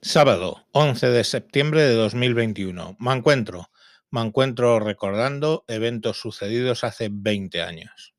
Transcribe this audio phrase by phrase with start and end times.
[0.00, 2.96] Sábado, 11 de septiembre de 2021.
[3.00, 3.68] Me encuentro.
[4.12, 8.14] Me encuentro recordando eventos sucedidos hace 20 años.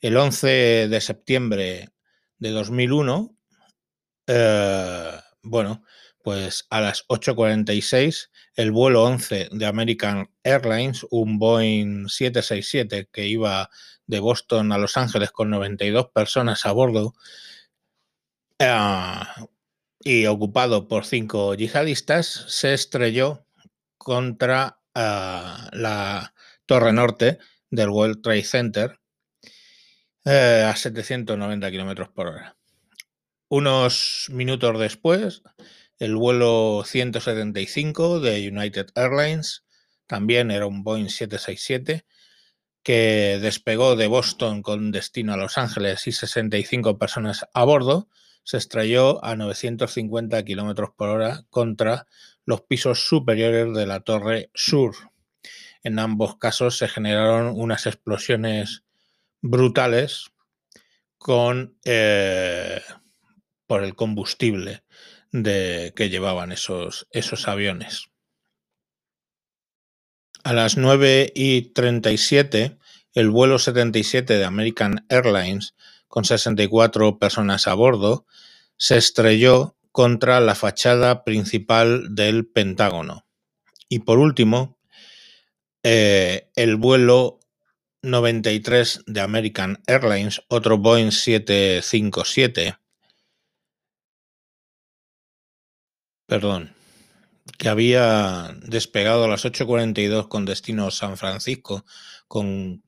[0.00, 1.90] El 11 de septiembre
[2.38, 3.36] de 2001,
[4.26, 5.84] eh, bueno,
[6.22, 13.68] pues a las 8.46, el vuelo 11 de American Airlines, un Boeing 767 que iba
[14.06, 17.12] de Boston a Los Ángeles con 92 personas a bordo,
[18.58, 18.66] eh,
[20.02, 23.46] y ocupado por cinco yihadistas, se estrelló
[23.98, 26.34] contra uh, la
[26.66, 27.38] torre norte
[27.70, 29.00] del World Trade Center
[30.24, 32.56] uh, a 790 kilómetros por hora.
[33.48, 35.42] Unos minutos después,
[35.98, 39.64] el vuelo 175 de United Airlines,
[40.06, 42.06] también era un Boeing 767,
[42.82, 48.08] que despegó de Boston con destino a Los Ángeles y 65 personas a bordo,
[48.42, 52.06] se estrelló a 950 km por hora contra
[52.44, 54.94] los pisos superiores de la torre sur.
[55.82, 58.82] En ambos casos se generaron unas explosiones
[59.40, 60.30] brutales
[61.16, 62.80] con eh,
[63.66, 64.82] por el combustible
[65.32, 68.10] de, que llevaban esos, esos aviones.
[70.42, 72.78] A las 9 y 37,
[73.14, 75.74] el vuelo 77 de American Airlines
[76.10, 78.26] con 64 personas a bordo,
[78.76, 83.26] se estrelló contra la fachada principal del Pentágono.
[83.88, 84.76] Y por último,
[85.84, 87.38] eh, el vuelo
[88.02, 92.76] 93 de American Airlines, otro Boeing 757,
[96.26, 96.74] perdón,
[97.56, 101.84] que había despegado a las 8.42 con destino San Francisco
[102.26, 102.82] con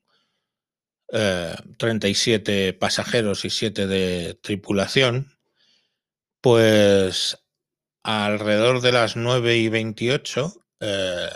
[1.13, 5.37] 37 eh, pasajeros y 7 de tripulación,
[6.41, 7.39] pues
[8.03, 11.29] alrededor de las 9 y 28, eh,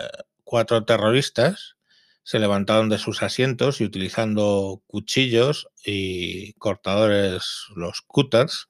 [0.43, 1.75] cuatro terroristas
[2.23, 8.69] se levantaron de sus asientos y utilizando cuchillos y cortadores, los cutters,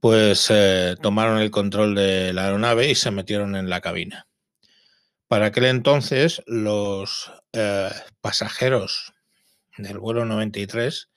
[0.00, 4.26] pues eh, tomaron el control de la aeronave y se metieron en la cabina.
[5.28, 7.32] Para aquel entonces, los
[8.20, 9.13] pasajeros
[9.78, 11.10] del vuelo 93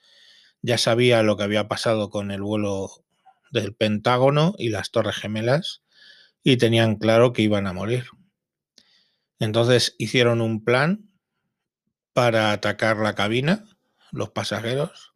[0.62, 3.04] ya sabía lo que había pasado con el vuelo
[3.50, 5.82] del Pentágono y las Torres Gemelas
[6.42, 8.06] y tenían claro que iban a morir.
[9.38, 11.08] Entonces hicieron un plan
[12.12, 13.64] para atacar la cabina,
[14.10, 15.14] los pasajeros,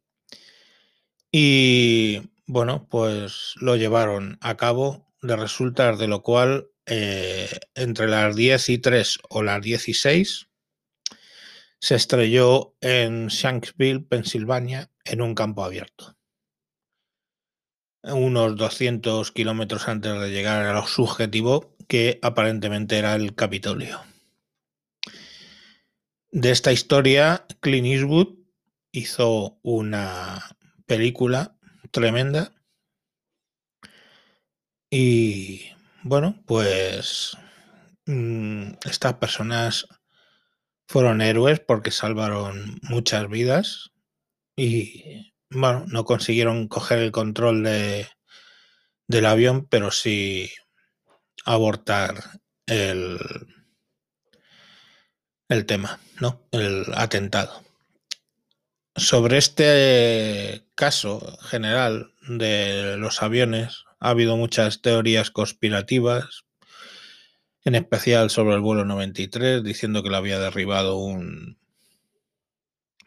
[1.32, 8.36] y bueno, pues lo llevaron a cabo, de resultar de lo cual eh, entre las
[8.36, 10.48] 10 y 3 o las 16
[11.82, 16.16] se estrelló en Shanksville, Pensilvania, en un campo abierto.
[18.04, 24.00] Unos 200 kilómetros antes de llegar a su objetivo, que aparentemente era el Capitolio.
[26.30, 28.28] De esta historia, Clint Eastwood
[28.92, 30.56] hizo una
[30.86, 31.58] película
[31.90, 32.52] tremenda.
[34.88, 35.62] Y
[36.04, 37.36] bueno, pues
[38.06, 39.88] mm, estas personas
[40.92, 43.92] fueron héroes porque salvaron muchas vidas
[44.54, 48.08] y, bueno, no consiguieron coger el control de,
[49.08, 50.50] del avión, pero sí
[51.46, 52.22] abortar
[52.66, 53.18] el,
[55.48, 56.42] el tema, ¿no?
[56.50, 57.62] El atentado.
[58.94, 66.44] Sobre este caso general de los aviones ha habido muchas teorías conspirativas,
[67.64, 71.58] en especial sobre el vuelo 93, diciendo que lo había derribado un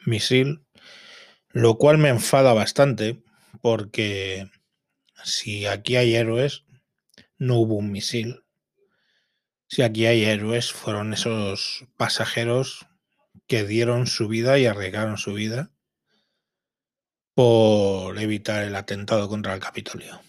[0.05, 0.65] misil,
[1.51, 3.21] lo cual me enfada bastante
[3.61, 4.49] porque
[5.23, 6.63] si aquí hay héroes,
[7.37, 8.43] no hubo un misil.
[9.67, 12.85] Si aquí hay héroes, fueron esos pasajeros
[13.47, 15.71] que dieron su vida y arriesgaron su vida
[17.33, 20.21] por evitar el atentado contra el Capitolio.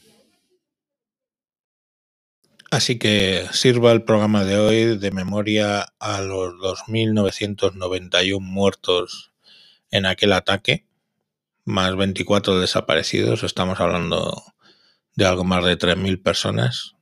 [2.77, 9.33] Así que sirva el programa de hoy de memoria a los 2.991 muertos
[9.91, 10.87] en aquel ataque,
[11.65, 13.45] más 24 desaparecidos.
[13.45, 14.43] Estamos hablando
[15.15, 16.97] de algo más de 3.000 personas.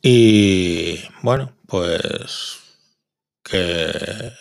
[0.00, 2.60] Y bueno, pues
[3.44, 4.32] que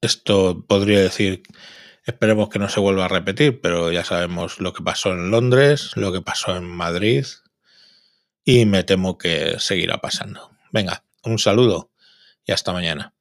[0.00, 1.42] esto podría decir,
[2.06, 5.90] esperemos que no se vuelva a repetir, pero ya sabemos lo que pasó en Londres,
[5.94, 7.26] lo que pasó en Madrid,
[8.50, 10.56] y me temo que seguirá pasando.
[10.72, 11.90] Venga, un saludo
[12.46, 13.12] y hasta mañana.